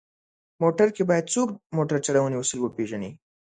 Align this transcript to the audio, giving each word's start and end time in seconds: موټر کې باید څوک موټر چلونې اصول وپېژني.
موټر 0.61 0.87
کې 0.95 1.03
باید 1.09 1.31
څوک 1.33 1.47
موټر 1.77 1.97
چلونې 2.05 2.35
اصول 2.41 2.59
وپېژني. 2.61 3.11